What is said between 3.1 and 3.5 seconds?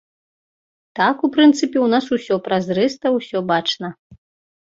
усё